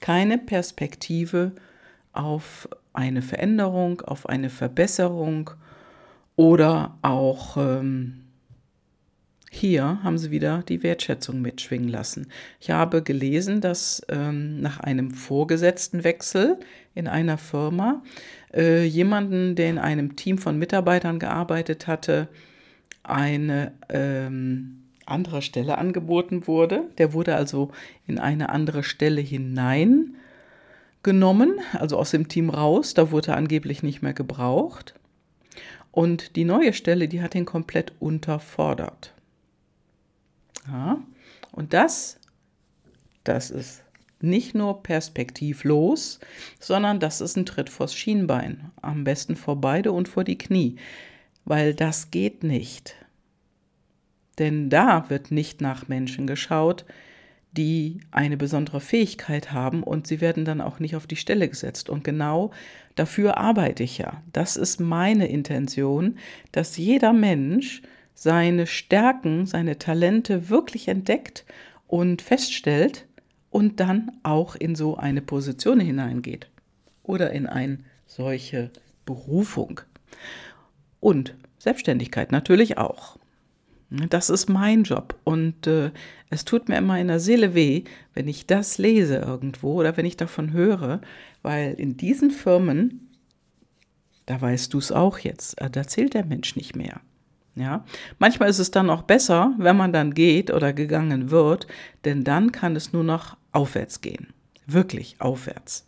Keine 0.00 0.38
Perspektive 0.38 1.52
auf 2.12 2.68
eine 2.92 3.22
Veränderung, 3.22 4.00
auf 4.00 4.28
eine 4.28 4.50
Verbesserung 4.50 5.50
oder 6.36 6.96
auch 7.02 7.56
ähm, 7.56 8.25
hier 9.56 10.02
haben 10.02 10.18
sie 10.18 10.30
wieder 10.30 10.62
die 10.68 10.82
Wertschätzung 10.82 11.40
mitschwingen 11.40 11.88
lassen. 11.88 12.28
Ich 12.60 12.70
habe 12.70 13.02
gelesen, 13.02 13.60
dass 13.60 14.04
ähm, 14.08 14.60
nach 14.60 14.80
einem 14.80 15.10
Vorgesetztenwechsel 15.10 16.58
in 16.94 17.08
einer 17.08 17.38
Firma 17.38 18.02
äh, 18.54 18.84
jemanden, 18.84 19.54
der 19.54 19.70
in 19.70 19.78
einem 19.78 20.16
Team 20.16 20.38
von 20.38 20.58
Mitarbeitern 20.58 21.18
gearbeitet 21.18 21.86
hatte, 21.86 22.28
eine 23.02 23.72
ähm, 23.88 24.82
andere 25.06 25.42
Stelle 25.42 25.78
angeboten 25.78 26.46
wurde. 26.46 26.84
Der 26.98 27.12
wurde 27.12 27.36
also 27.36 27.70
in 28.06 28.18
eine 28.18 28.50
andere 28.50 28.82
Stelle 28.82 29.20
hineingenommen, 29.20 30.14
also 31.72 31.96
aus 31.96 32.10
dem 32.10 32.28
Team 32.28 32.50
raus. 32.50 32.94
Da 32.94 33.10
wurde 33.10 33.32
er 33.32 33.36
angeblich 33.36 33.82
nicht 33.82 34.02
mehr 34.02 34.14
gebraucht. 34.14 34.94
Und 35.92 36.36
die 36.36 36.44
neue 36.44 36.72
Stelle, 36.74 37.08
die 37.08 37.22
hat 37.22 37.34
ihn 37.34 37.46
komplett 37.46 37.92
unterfordert. 38.00 39.14
Ja, 40.68 40.98
und 41.52 41.72
das, 41.72 42.18
das 43.24 43.50
ist 43.50 43.82
nicht 44.20 44.54
nur 44.54 44.82
perspektivlos, 44.82 46.20
sondern 46.58 47.00
das 47.00 47.20
ist 47.20 47.36
ein 47.36 47.46
Tritt 47.46 47.70
vors 47.70 47.94
Schienbein. 47.94 48.70
Am 48.82 49.04
besten 49.04 49.36
vor 49.36 49.60
beide 49.60 49.92
und 49.92 50.08
vor 50.08 50.24
die 50.24 50.38
Knie. 50.38 50.76
Weil 51.44 51.74
das 51.74 52.10
geht 52.10 52.42
nicht. 52.42 52.96
Denn 54.38 54.68
da 54.68 55.08
wird 55.08 55.30
nicht 55.30 55.60
nach 55.60 55.88
Menschen 55.88 56.26
geschaut, 56.26 56.84
die 57.52 58.00
eine 58.10 58.36
besondere 58.36 58.80
Fähigkeit 58.80 59.52
haben 59.52 59.82
und 59.82 60.06
sie 60.06 60.20
werden 60.20 60.44
dann 60.44 60.60
auch 60.60 60.78
nicht 60.78 60.94
auf 60.94 61.06
die 61.06 61.16
Stelle 61.16 61.48
gesetzt. 61.48 61.88
Und 61.88 62.04
genau 62.04 62.50
dafür 62.96 63.38
arbeite 63.38 63.82
ich 63.82 63.98
ja. 63.98 64.22
Das 64.32 64.56
ist 64.56 64.80
meine 64.80 65.28
Intention, 65.28 66.18
dass 66.52 66.76
jeder 66.76 67.12
Mensch 67.12 67.82
seine 68.16 68.66
Stärken, 68.66 69.46
seine 69.46 69.78
Talente 69.78 70.48
wirklich 70.48 70.88
entdeckt 70.88 71.44
und 71.86 72.22
feststellt 72.22 73.06
und 73.50 73.78
dann 73.78 74.10
auch 74.22 74.56
in 74.56 74.74
so 74.74 74.96
eine 74.96 75.20
Position 75.20 75.78
hineingeht 75.78 76.48
oder 77.02 77.30
in 77.30 77.46
eine 77.46 77.78
solche 78.06 78.70
Berufung. 79.04 79.82
Und 80.98 81.34
Selbstständigkeit 81.58 82.32
natürlich 82.32 82.78
auch. 82.78 83.18
Das 83.90 84.30
ist 84.30 84.48
mein 84.48 84.82
Job 84.82 85.14
und 85.22 85.66
äh, 85.66 85.92
es 86.30 86.44
tut 86.44 86.68
mir 86.68 86.78
immer 86.78 86.98
in 86.98 87.06
der 87.06 87.20
Seele 87.20 87.54
weh, 87.54 87.84
wenn 88.14 88.26
ich 88.26 88.46
das 88.46 88.78
lese 88.78 89.16
irgendwo 89.18 89.74
oder 89.74 89.96
wenn 89.96 90.06
ich 90.06 90.16
davon 90.16 90.52
höre, 90.52 91.00
weil 91.42 91.74
in 91.74 91.96
diesen 91.96 92.32
Firmen, 92.32 93.10
da 94.24 94.40
weißt 94.40 94.74
du 94.74 94.78
es 94.78 94.90
auch 94.90 95.18
jetzt, 95.20 95.60
äh, 95.60 95.70
da 95.70 95.86
zählt 95.86 96.14
der 96.14 96.24
Mensch 96.24 96.56
nicht 96.56 96.74
mehr. 96.74 97.00
Ja, 97.56 97.84
manchmal 98.18 98.50
ist 98.50 98.58
es 98.58 98.70
dann 98.70 98.90
auch 98.90 99.02
besser, 99.02 99.54
wenn 99.58 99.78
man 99.78 99.92
dann 99.92 100.12
geht 100.12 100.50
oder 100.50 100.74
gegangen 100.74 101.30
wird, 101.30 101.66
denn 102.04 102.22
dann 102.22 102.52
kann 102.52 102.76
es 102.76 102.92
nur 102.92 103.02
noch 103.02 103.38
aufwärts 103.52 104.02
gehen. 104.02 104.28
Wirklich 104.66 105.16
aufwärts. 105.20 105.86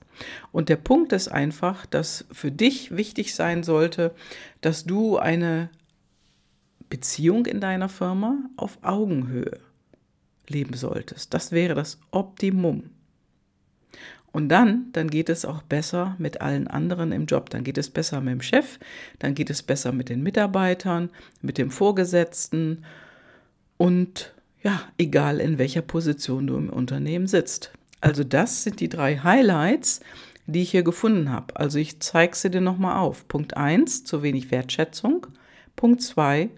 Und 0.50 0.70
der 0.70 0.76
Punkt 0.76 1.12
ist 1.12 1.28
einfach, 1.28 1.84
dass 1.84 2.24
für 2.32 2.50
dich 2.50 2.96
wichtig 2.96 3.34
sein 3.34 3.62
sollte, 3.62 4.14
dass 4.62 4.84
du 4.84 5.18
eine 5.18 5.68
Beziehung 6.88 7.44
in 7.44 7.60
deiner 7.60 7.90
Firma 7.90 8.38
auf 8.56 8.78
Augenhöhe 8.82 9.60
leben 10.48 10.74
solltest. 10.74 11.34
Das 11.34 11.52
wäre 11.52 11.74
das 11.74 12.00
Optimum. 12.10 12.90
Und 14.38 14.50
dann, 14.50 14.86
dann 14.92 15.10
geht 15.10 15.30
es 15.30 15.44
auch 15.44 15.62
besser 15.62 16.14
mit 16.18 16.40
allen 16.40 16.68
anderen 16.68 17.10
im 17.10 17.26
Job. 17.26 17.50
Dann 17.50 17.64
geht 17.64 17.76
es 17.76 17.90
besser 17.90 18.20
mit 18.20 18.34
dem 18.34 18.40
Chef, 18.40 18.78
dann 19.18 19.34
geht 19.34 19.50
es 19.50 19.64
besser 19.64 19.90
mit 19.90 20.10
den 20.10 20.22
Mitarbeitern, 20.22 21.10
mit 21.42 21.58
dem 21.58 21.72
Vorgesetzten 21.72 22.84
und 23.78 24.32
ja, 24.62 24.82
egal 24.96 25.40
in 25.40 25.58
welcher 25.58 25.82
Position 25.82 26.46
du 26.46 26.56
im 26.56 26.70
Unternehmen 26.70 27.26
sitzt. 27.26 27.72
Also 28.00 28.22
das 28.22 28.62
sind 28.62 28.78
die 28.78 28.88
drei 28.88 29.18
Highlights, 29.18 30.02
die 30.46 30.62
ich 30.62 30.70
hier 30.70 30.84
gefunden 30.84 31.32
habe. 31.32 31.56
Also 31.56 31.80
ich 31.80 31.98
zeige 31.98 32.36
sie 32.36 32.48
dir 32.48 32.60
nochmal 32.60 32.98
auf. 32.98 33.26
Punkt 33.26 33.56
1, 33.56 34.04
zu 34.04 34.22
wenig 34.22 34.52
Wertschätzung. 34.52 35.26
Punkt 35.74 36.00
2, 36.00 36.48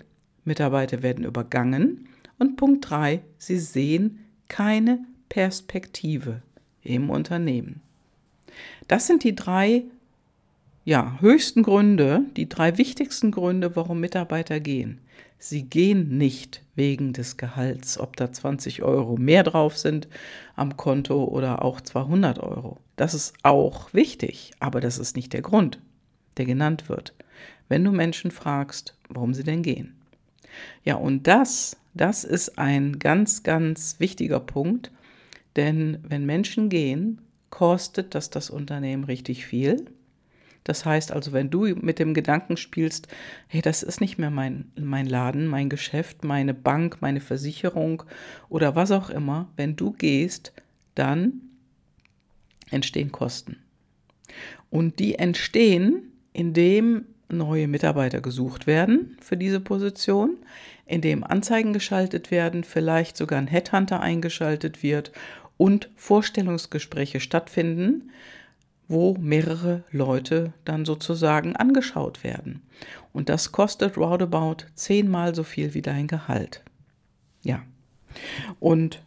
Mitarbeiter 0.45 1.03
werden 1.03 1.25
übergangen. 1.25 2.11
Und 2.39 2.59
Punkt 2.59 2.91
3, 2.91 3.23
sie 3.39 3.59
sehen 3.59 4.19
keine 4.49 5.03
Perspektive 5.31 6.43
im 6.83 7.11
Unternehmen. 7.11 7.81
Das 8.89 9.07
sind 9.07 9.25
die 9.25 9.35
drei 9.35 9.85
ja, 10.85 11.19
höchsten 11.21 11.63
Gründe, 11.63 12.23
die 12.37 12.49
drei 12.49 12.79
wichtigsten 12.79 13.31
Gründe, 13.31 13.77
warum 13.77 14.01
Mitarbeiter 14.01 14.61
gehen. 14.61 14.99
Sie 15.39 15.63
gehen 15.63 16.19
nicht 16.19 16.63
wegen 16.75 17.13
des 17.13 17.37
Gehalts, 17.37 17.99
ob 17.99 18.17
da 18.17 18.33
20 18.33 18.83
Euro 18.83 19.17
mehr 19.17 19.43
drauf 19.43 19.79
sind 19.79 20.09
am 20.57 20.77
Konto 20.77 21.25
oder 21.25 21.65
auch 21.65 21.81
200 21.81 22.39
Euro. 22.41 22.79
Das 22.97 23.15
ist 23.15 23.35
auch 23.43 23.95
wichtig, 23.95 24.53
aber 24.61 24.81
das 24.81 24.99
ist 24.99 25.17
nicht 25.17 25.33
der 25.33 25.43
Grund, 25.43 25.81
der 26.37 26.45
genannt 26.45 26.89
wird, 26.89 27.15
wenn 27.69 27.85
du 27.85 27.91
Menschen 27.91 28.31
fragst, 28.31 28.97
warum 29.09 29.33
sie 29.33 29.45
denn 29.45 29.63
gehen. 29.63 29.97
Ja, 30.85 30.97
und 30.97 31.27
das, 31.27 31.77
das 31.95 32.25
ist 32.25 32.59
ein 32.59 32.99
ganz, 32.99 33.43
ganz 33.43 33.97
wichtiger 33.99 34.41
Punkt, 34.41 34.91
denn 35.57 35.99
wenn 36.03 36.27
Menschen 36.27 36.69
gehen, 36.69 37.21
kostet 37.51 38.15
das 38.15 38.31
das 38.31 38.51
Unternehmen 38.51 39.05
richtig 39.05 39.47
viel. 39.47 39.87
Das 40.65 40.85
heißt 40.85 41.11
also, 41.13 41.33
wenn 41.33 41.51
du 41.51 41.67
mit 41.75 41.99
dem 41.99 42.15
Gedanken 42.15 42.57
spielst, 42.57 43.09
hey, 43.49 43.63
das 43.63 43.83
ist 43.83 44.01
nicht 44.01 44.19
mehr 44.19 44.31
mein, 44.31 44.71
mein 44.79 45.07
Laden, 45.07 45.47
mein 45.47 45.69
Geschäft, 45.69 46.23
meine 46.23 46.55
Bank, 46.55 46.99
meine 47.01 47.21
Versicherung 47.21 48.03
oder 48.49 48.77
was 48.77 48.91
auch 48.91 49.11
immer, 49.11 49.49
wenn 49.57 49.75
du 49.75 49.93
gehst, 49.93 50.53
dann 50.95 51.41
entstehen 52.71 53.11
Kosten. 53.11 53.57
Und 54.69 54.99
die 54.99 55.17
entstehen, 55.17 56.13
indem 56.33 57.07
neue 57.29 57.69
Mitarbeiter 57.69 58.21
gesucht 58.21 58.67
werden 58.67 59.17
für 59.21 59.37
diese 59.37 59.61
Position, 59.61 60.37
indem 60.87 61.23
Anzeigen 61.25 61.73
geschaltet 61.73 62.31
werden, 62.31 62.65
vielleicht 62.65 63.17
sogar 63.17 63.39
ein 63.39 63.47
Headhunter 63.47 64.01
eingeschaltet 64.01 64.83
wird 64.83 65.13
und 65.61 65.91
Vorstellungsgespräche 65.95 67.21
stattfinden, 67.21 68.13
wo 68.89 69.15
mehrere 69.21 69.85
Leute 69.91 70.55
dann 70.65 70.87
sozusagen 70.87 71.55
angeschaut 71.55 72.25
werden. 72.25 72.63
Und 73.13 73.29
das 73.29 73.53
kostet 73.53 73.99
roundabout 73.99 74.65
zehnmal 74.75 75.35
so 75.35 75.43
viel 75.43 75.75
wie 75.75 75.83
dein 75.83 76.07
Gehalt. 76.07 76.65
Ja. 77.43 77.63
Und 78.59 79.03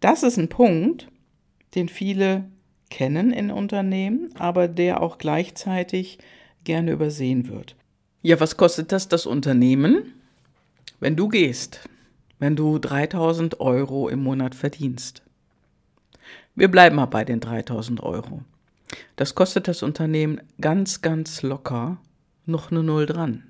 das 0.00 0.24
ist 0.24 0.36
ein 0.36 0.50
Punkt, 0.50 1.08
den 1.74 1.88
viele 1.88 2.44
kennen 2.90 3.32
in 3.32 3.50
Unternehmen, 3.50 4.28
aber 4.38 4.68
der 4.68 5.00
auch 5.02 5.16
gleichzeitig 5.16 6.18
gerne 6.64 6.92
übersehen 6.92 7.48
wird. 7.48 7.76
Ja, 8.20 8.38
was 8.40 8.58
kostet 8.58 8.92
das 8.92 9.08
das 9.08 9.24
Unternehmen? 9.24 10.12
Wenn 11.00 11.16
du 11.16 11.28
gehst, 11.28 11.88
wenn 12.38 12.56
du 12.56 12.78
3000 12.78 13.58
Euro 13.60 14.10
im 14.10 14.22
Monat 14.22 14.54
verdienst. 14.54 15.22
Wir 16.58 16.68
bleiben 16.68 16.96
mal 16.96 17.06
bei 17.06 17.24
den 17.24 17.38
3000 17.38 18.02
Euro. 18.02 18.42
Das 19.14 19.36
kostet 19.36 19.68
das 19.68 19.84
Unternehmen 19.84 20.40
ganz, 20.60 21.02
ganz 21.02 21.42
locker 21.42 21.98
noch 22.46 22.72
eine 22.72 22.82
Null 22.82 23.06
dran. 23.06 23.44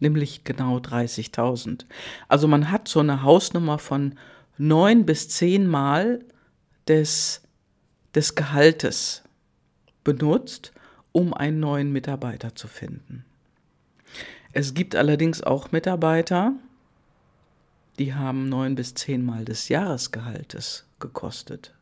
Nämlich 0.00 0.42
genau 0.42 0.78
30.000. 0.78 1.84
Also 2.26 2.48
man 2.48 2.72
hat 2.72 2.88
so 2.88 2.98
eine 2.98 3.22
Hausnummer 3.22 3.78
von 3.78 4.18
neun 4.58 5.06
bis 5.06 5.28
zehn 5.28 5.68
Mal 5.68 6.18
des, 6.88 7.42
des 8.16 8.34
Gehaltes 8.34 9.22
benutzt, 10.02 10.72
um 11.12 11.32
einen 11.32 11.60
neuen 11.60 11.92
Mitarbeiter 11.92 12.56
zu 12.56 12.66
finden. 12.66 13.24
Es 14.50 14.74
gibt 14.74 14.96
allerdings 14.96 15.44
auch 15.44 15.70
Mitarbeiter, 15.70 16.54
die 18.00 18.14
haben 18.14 18.48
neun 18.48 18.74
bis 18.74 18.94
zehn 18.94 19.24
Mal 19.24 19.44
des 19.44 19.68
Jahresgehaltes 19.68 20.88
gekostet. 20.98 21.75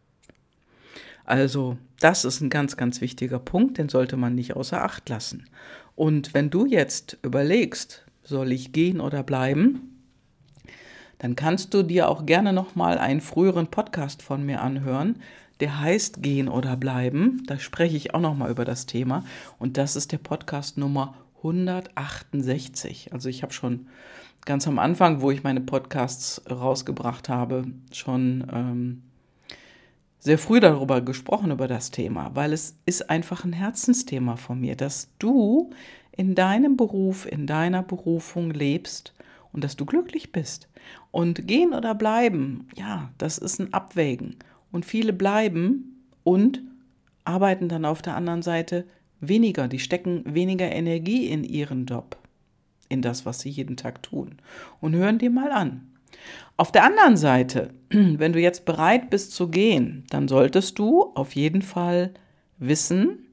Also 1.24 1.76
das 2.00 2.24
ist 2.24 2.40
ein 2.40 2.50
ganz, 2.50 2.76
ganz 2.76 3.00
wichtiger 3.00 3.38
Punkt, 3.38 3.78
den 3.78 3.88
sollte 3.88 4.16
man 4.16 4.34
nicht 4.34 4.56
außer 4.56 4.82
Acht 4.82 5.08
lassen. 5.08 5.46
Und 5.96 6.34
wenn 6.34 6.50
du 6.50 6.66
jetzt 6.66 7.18
überlegst, 7.22 8.04
soll 8.22 8.52
ich 8.52 8.72
gehen 8.72 9.00
oder 9.00 9.22
bleiben, 9.22 9.94
dann 11.18 11.36
kannst 11.36 11.72
du 11.72 11.82
dir 11.82 12.08
auch 12.08 12.26
gerne 12.26 12.52
noch 12.52 12.74
mal 12.74 12.98
einen 12.98 13.20
früheren 13.20 13.68
Podcast 13.68 14.22
von 14.22 14.44
mir 14.44 14.60
anhören, 14.60 15.16
der 15.60 15.80
heißt 15.80 16.22
Gehen 16.22 16.48
oder 16.48 16.76
bleiben. 16.76 17.42
Da 17.46 17.58
spreche 17.58 17.96
ich 17.96 18.12
auch 18.14 18.20
noch 18.20 18.34
mal 18.34 18.50
über 18.50 18.64
das 18.64 18.86
Thema 18.86 19.24
und 19.58 19.76
das 19.76 19.96
ist 19.96 20.12
der 20.12 20.18
Podcast 20.18 20.76
Nummer 20.76 21.14
168. 21.38 23.12
Also 23.12 23.28
ich 23.28 23.42
habe 23.42 23.52
schon 23.52 23.86
ganz 24.44 24.66
am 24.66 24.78
Anfang, 24.78 25.20
wo 25.20 25.30
ich 25.30 25.42
meine 25.42 25.60
Podcasts 25.60 26.42
rausgebracht 26.50 27.28
habe, 27.28 27.64
schon 27.92 28.46
ähm, 28.52 29.02
sehr 30.24 30.38
früh 30.38 30.58
darüber 30.58 31.02
gesprochen, 31.02 31.50
über 31.50 31.68
das 31.68 31.90
Thema, 31.90 32.30
weil 32.34 32.54
es 32.54 32.78
ist 32.86 33.10
einfach 33.10 33.44
ein 33.44 33.52
Herzensthema 33.52 34.36
von 34.36 34.58
mir, 34.58 34.74
dass 34.74 35.10
du 35.18 35.68
in 36.12 36.34
deinem 36.34 36.78
Beruf, 36.78 37.26
in 37.30 37.46
deiner 37.46 37.82
Berufung 37.82 38.50
lebst 38.50 39.12
und 39.52 39.62
dass 39.62 39.76
du 39.76 39.84
glücklich 39.84 40.32
bist. 40.32 40.68
Und 41.10 41.46
gehen 41.46 41.74
oder 41.74 41.94
bleiben, 41.94 42.68
ja, 42.74 43.10
das 43.18 43.36
ist 43.36 43.60
ein 43.60 43.74
Abwägen. 43.74 44.36
Und 44.72 44.86
viele 44.86 45.12
bleiben 45.12 46.06
und 46.22 46.62
arbeiten 47.24 47.68
dann 47.68 47.84
auf 47.84 48.00
der 48.00 48.16
anderen 48.16 48.40
Seite 48.40 48.86
weniger, 49.20 49.68
die 49.68 49.78
stecken 49.78 50.22
weniger 50.24 50.72
Energie 50.72 51.26
in 51.26 51.44
ihren 51.44 51.84
Job, 51.84 52.16
in 52.88 53.02
das, 53.02 53.26
was 53.26 53.40
sie 53.40 53.50
jeden 53.50 53.76
Tag 53.76 54.02
tun. 54.02 54.36
Und 54.80 54.94
hören 54.94 55.18
dir 55.18 55.30
mal 55.30 55.52
an. 55.52 55.93
Auf 56.56 56.70
der 56.70 56.84
anderen 56.84 57.16
Seite, 57.16 57.70
wenn 57.90 58.32
du 58.32 58.40
jetzt 58.40 58.64
bereit 58.64 59.10
bist 59.10 59.32
zu 59.32 59.48
gehen, 59.48 60.04
dann 60.10 60.28
solltest 60.28 60.78
du 60.78 61.12
auf 61.14 61.34
jeden 61.34 61.62
Fall 61.62 62.14
wissen, 62.58 63.26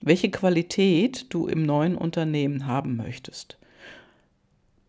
welche 0.00 0.30
Qualität 0.30 1.32
du 1.32 1.46
im 1.46 1.64
neuen 1.64 1.96
Unternehmen 1.96 2.66
haben 2.66 2.96
möchtest. 2.96 3.58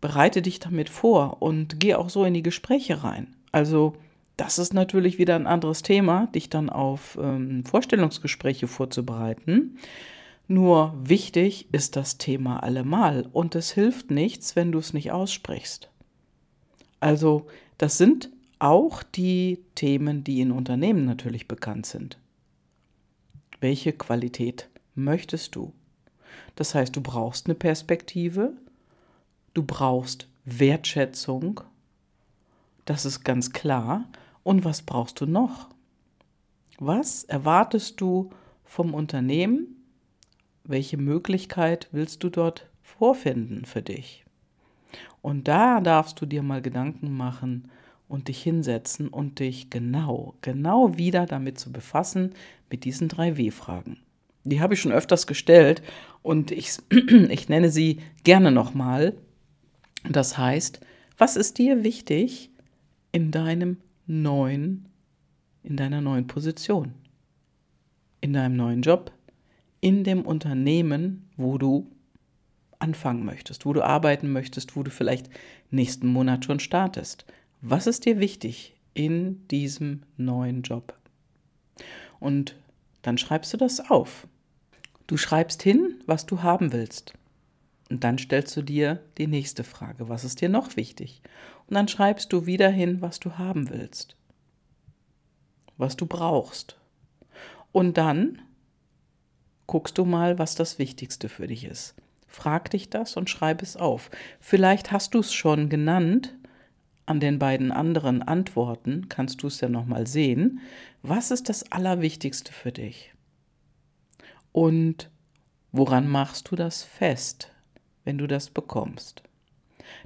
Bereite 0.00 0.42
dich 0.42 0.60
damit 0.60 0.90
vor 0.90 1.40
und 1.40 1.80
geh 1.80 1.94
auch 1.94 2.10
so 2.10 2.24
in 2.24 2.34
die 2.34 2.42
Gespräche 2.42 3.02
rein. 3.02 3.34
Also 3.50 3.94
das 4.36 4.58
ist 4.58 4.74
natürlich 4.74 5.18
wieder 5.18 5.34
ein 5.34 5.46
anderes 5.46 5.82
Thema, 5.82 6.26
dich 6.34 6.50
dann 6.50 6.68
auf 6.68 7.18
ähm, 7.20 7.64
Vorstellungsgespräche 7.64 8.68
vorzubereiten. 8.68 9.78
Nur 10.46 10.94
wichtig 11.02 11.66
ist 11.72 11.96
das 11.96 12.18
Thema 12.18 12.62
allemal 12.62 13.26
und 13.32 13.54
es 13.54 13.72
hilft 13.72 14.10
nichts, 14.10 14.54
wenn 14.54 14.72
du 14.72 14.78
es 14.78 14.92
nicht 14.92 15.10
aussprichst. 15.10 15.90
Also 17.00 17.46
das 17.78 17.98
sind 17.98 18.30
auch 18.58 19.02
die 19.02 19.62
Themen, 19.74 20.24
die 20.24 20.40
in 20.40 20.50
Unternehmen 20.50 21.04
natürlich 21.04 21.46
bekannt 21.46 21.86
sind. 21.86 22.18
Welche 23.60 23.92
Qualität 23.92 24.68
möchtest 24.94 25.54
du? 25.54 25.72
Das 26.54 26.74
heißt, 26.74 26.96
du 26.96 27.00
brauchst 27.00 27.46
eine 27.46 27.54
Perspektive, 27.54 28.52
du 29.54 29.62
brauchst 29.62 30.28
Wertschätzung, 30.44 31.60
das 32.86 33.04
ist 33.04 33.24
ganz 33.24 33.52
klar. 33.52 34.08
Und 34.42 34.64
was 34.64 34.82
brauchst 34.82 35.20
du 35.20 35.26
noch? 35.26 35.68
Was 36.78 37.24
erwartest 37.24 38.00
du 38.00 38.30
vom 38.64 38.94
Unternehmen? 38.94 39.84
Welche 40.64 40.96
Möglichkeit 40.96 41.88
willst 41.92 42.22
du 42.22 42.30
dort 42.30 42.68
vorfinden 42.82 43.64
für 43.64 43.82
dich? 43.82 44.25
Und 45.22 45.48
da 45.48 45.80
darfst 45.80 46.20
du 46.20 46.26
dir 46.26 46.42
mal 46.42 46.62
Gedanken 46.62 47.16
machen 47.16 47.70
und 48.08 48.28
dich 48.28 48.42
hinsetzen 48.42 49.08
und 49.08 49.40
dich 49.40 49.70
genau, 49.70 50.34
genau 50.42 50.96
wieder 50.96 51.26
damit 51.26 51.58
zu 51.58 51.72
befassen, 51.72 52.32
mit 52.70 52.84
diesen 52.84 53.08
drei 53.08 53.36
W-Fragen. 53.36 53.98
Die 54.44 54.60
habe 54.60 54.74
ich 54.74 54.80
schon 54.80 54.92
öfters 54.92 55.26
gestellt 55.26 55.82
und 56.22 56.50
ich, 56.50 56.78
ich 57.28 57.48
nenne 57.48 57.70
sie 57.70 57.98
gerne 58.22 58.52
nochmal. 58.52 59.14
Das 60.08 60.38
heißt, 60.38 60.80
was 61.18 61.36
ist 61.36 61.58
dir 61.58 61.82
wichtig 61.82 62.50
in 63.10 63.30
deinem 63.30 63.78
neuen, 64.06 64.88
in 65.62 65.76
deiner 65.76 66.00
neuen 66.00 66.28
Position, 66.28 66.92
in 68.20 68.32
deinem 68.32 68.56
neuen 68.56 68.82
Job, 68.82 69.10
in 69.80 70.04
dem 70.04 70.22
Unternehmen, 70.22 71.28
wo 71.36 71.58
du 71.58 71.90
anfangen 72.78 73.24
möchtest, 73.24 73.66
wo 73.66 73.72
du 73.72 73.82
arbeiten 73.82 74.32
möchtest, 74.32 74.76
wo 74.76 74.82
du 74.82 74.90
vielleicht 74.90 75.30
nächsten 75.70 76.06
Monat 76.08 76.44
schon 76.44 76.60
startest. 76.60 77.24
Was 77.60 77.86
ist 77.86 78.04
dir 78.04 78.18
wichtig 78.20 78.76
in 78.94 79.46
diesem 79.48 80.02
neuen 80.16 80.62
Job? 80.62 80.94
Und 82.20 82.56
dann 83.02 83.18
schreibst 83.18 83.52
du 83.52 83.56
das 83.56 83.90
auf. 83.90 84.26
Du 85.06 85.16
schreibst 85.16 85.62
hin, 85.62 86.02
was 86.06 86.26
du 86.26 86.42
haben 86.42 86.72
willst. 86.72 87.14
Und 87.88 88.02
dann 88.02 88.18
stellst 88.18 88.56
du 88.56 88.62
dir 88.62 89.00
die 89.16 89.28
nächste 89.28 89.62
Frage, 89.62 90.08
was 90.08 90.24
ist 90.24 90.40
dir 90.40 90.48
noch 90.48 90.76
wichtig? 90.76 91.22
Und 91.68 91.74
dann 91.74 91.88
schreibst 91.88 92.32
du 92.32 92.46
wieder 92.46 92.68
hin, 92.68 93.00
was 93.00 93.20
du 93.20 93.38
haben 93.38 93.70
willst, 93.70 94.16
was 95.76 95.96
du 95.96 96.06
brauchst. 96.06 96.76
Und 97.70 97.96
dann 97.96 98.42
guckst 99.66 99.98
du 99.98 100.04
mal, 100.04 100.38
was 100.38 100.54
das 100.54 100.78
Wichtigste 100.78 101.28
für 101.28 101.46
dich 101.46 101.64
ist. 101.64 101.94
Frag 102.36 102.70
dich 102.70 102.90
das 102.90 103.16
und 103.16 103.30
schreib 103.30 103.62
es 103.62 103.76
auf. 103.76 104.10
Vielleicht 104.40 104.92
hast 104.92 105.14
du 105.14 105.20
es 105.20 105.32
schon 105.32 105.68
genannt 105.68 106.34
an 107.06 107.20
den 107.20 107.38
beiden 107.38 107.72
anderen 107.72 108.22
Antworten, 108.22 109.08
kannst 109.08 109.42
du 109.42 109.46
es 109.46 109.60
ja 109.60 109.68
nochmal 109.68 110.06
sehen. 110.06 110.60
Was 111.02 111.30
ist 111.30 111.48
das 111.48 111.70
Allerwichtigste 111.70 112.52
für 112.52 112.72
dich? 112.72 113.12
Und 114.52 115.10
Woran 115.76 116.08
machst 116.08 116.50
du 116.50 116.56
das 116.56 116.84
fest, 116.84 117.52
wenn 118.04 118.16
du 118.16 118.26
das 118.26 118.48
bekommst? 118.48 119.22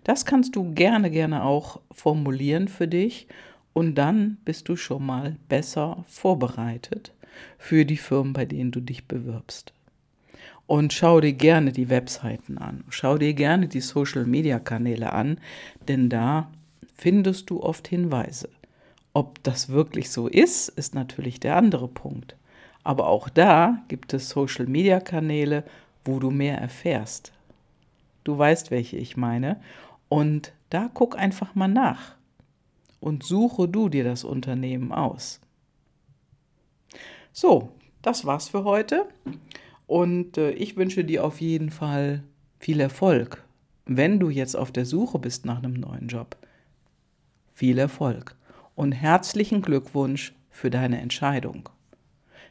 Das 0.03 0.25
kannst 0.27 0.57
du 0.57 0.75
gerne, 0.75 1.13
gerne 1.13 1.45
auch 1.45 1.81
formulieren 1.93 2.67
für 2.67 2.89
dich 2.89 3.29
und 3.73 3.95
dann 3.95 4.39
bist 4.45 4.69
du 4.69 4.75
schon 4.75 5.07
mal 5.07 5.37
besser 5.49 6.05
vorbereitet 6.09 7.13
für 7.57 7.85
die 7.85 7.99
Firmen, 7.99 8.33
bei 8.33 8.47
denen 8.47 8.73
du 8.73 8.81
dich 8.81 9.07
bewirbst. 9.07 9.73
Und 10.71 10.93
schau 10.93 11.21
dir 11.21 11.33
gerne 11.33 11.73
die 11.73 11.89
Webseiten 11.89 12.57
an, 12.57 12.85
schau 12.91 13.19
dir 13.19 13.35
gerne 13.35 13.67
die 13.67 13.81
Social-Media-Kanäle 13.81 15.13
an, 15.13 15.41
denn 15.89 16.09
da 16.09 16.49
findest 16.95 17.51
du 17.51 17.61
oft 17.61 17.89
Hinweise. 17.89 18.49
Ob 19.13 19.43
das 19.43 19.71
wirklich 19.71 20.13
so 20.13 20.29
ist, 20.29 20.69
ist 20.69 20.95
natürlich 20.95 21.41
der 21.41 21.57
andere 21.57 21.89
Punkt. 21.89 22.37
Aber 22.85 23.09
auch 23.09 23.29
da 23.29 23.83
gibt 23.89 24.15
es 24.15 24.29
Social-Media-Kanäle, 24.29 25.65
wo 26.05 26.21
du 26.21 26.31
mehr 26.31 26.59
erfährst. 26.59 27.33
Du 28.23 28.39
weißt, 28.39 28.71
welche 28.71 28.97
ich 28.97 29.17
meine. 29.17 29.61
Und 30.09 30.53
da 30.69 30.89
guck 30.95 31.19
einfach 31.19 31.57
mal 31.57 31.67
nach 31.67 32.15
und 33.01 33.25
suche 33.25 33.67
du 33.67 33.89
dir 33.89 34.05
das 34.05 34.23
Unternehmen 34.23 34.93
aus. 34.93 35.41
So, 37.33 37.71
das 38.03 38.25
war's 38.25 38.49
für 38.49 38.63
heute. 38.63 39.09
Und 39.91 40.39
äh, 40.39 40.53
ich 40.53 40.77
wünsche 40.77 41.03
dir 41.03 41.25
auf 41.25 41.41
jeden 41.41 41.71
Fall 41.71 42.23
viel 42.61 42.79
Erfolg, 42.79 43.43
wenn 43.87 44.21
du 44.21 44.31
jetzt 44.31 44.55
auf 44.55 44.71
der 44.71 44.87
Suche 44.87 45.19
bist 45.19 45.45
nach 45.45 45.59
einem 45.59 45.75
neuen 45.75 46.07
Job. 46.07 46.37
Viel 47.55 47.77
Erfolg 47.77 48.37
und 48.77 48.93
herzlichen 48.93 49.63
Glückwunsch 49.63 50.33
für 50.49 50.71
deine 50.71 51.01
Entscheidung. 51.01 51.69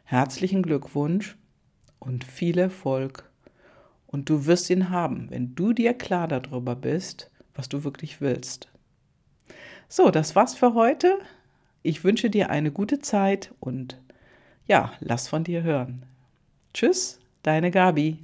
Herzlichen 0.04 0.64
Glückwunsch 0.64 1.38
und 2.00 2.26
viel 2.26 2.58
Erfolg. 2.58 3.30
Und 4.06 4.30
du 4.30 4.46
wirst 4.46 4.70
ihn 4.70 4.90
haben, 4.90 5.28
wenn 5.30 5.56
du 5.56 5.72
dir 5.72 5.94
klar 5.94 6.28
darüber 6.28 6.76
bist, 6.76 7.32
was 7.56 7.70
du 7.70 7.86
wirklich 7.86 8.20
willst. 8.20 8.68
So, 9.88 10.12
das 10.12 10.36
war's 10.36 10.56
für 10.56 10.74
heute. 10.74 11.18
Ich 11.84 12.04
wünsche 12.04 12.30
dir 12.30 12.50
eine 12.50 12.74
gute 12.74 13.00
Zeit 13.00 13.54
und 13.62 13.98
ja, 14.68 14.92
lass 15.00 15.30
von 15.30 15.46
dir 15.46 15.64
hören. 15.64 16.04
Tschüss, 16.74 17.20
deine 17.44 17.72
Gabi. 17.72 18.20